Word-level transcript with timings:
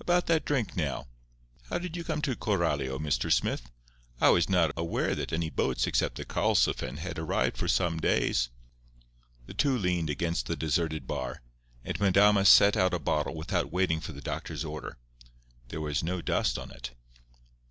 About 0.00 0.24
that 0.28 0.46
drink, 0.46 0.74
now? 0.74 1.06
How 1.68 1.76
did 1.78 1.98
you 1.98 2.02
come 2.04 2.22
to 2.22 2.34
Coralio, 2.34 2.98
Mr. 2.98 3.30
Smith? 3.30 3.70
I 4.22 4.30
was 4.30 4.48
not 4.48 4.72
aware 4.74 5.14
that 5.14 5.34
any 5.34 5.50
boats 5.50 5.86
except 5.86 6.14
the 6.14 6.24
Karlsefin 6.24 6.96
had 6.96 7.18
arrived 7.18 7.58
for 7.58 7.68
some 7.68 8.00
days." 8.00 8.48
The 9.44 9.52
two 9.52 9.76
leaned 9.76 10.08
against 10.08 10.46
the 10.46 10.56
deserted 10.56 11.06
bar; 11.06 11.42
and 11.84 12.00
Madama 12.00 12.46
set 12.46 12.74
out 12.74 12.94
a 12.94 12.98
bottle 12.98 13.34
without 13.34 13.70
waiting 13.70 14.00
for 14.00 14.12
the 14.12 14.22
doctor's 14.22 14.64
order. 14.64 14.96
There 15.68 15.82
was 15.82 16.02
no 16.02 16.22
dust 16.22 16.58
on 16.58 16.70
it. 16.70 16.92